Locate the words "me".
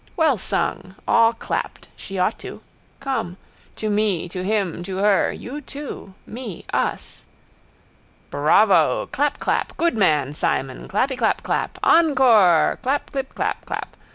3.87-4.27, 6.25-6.65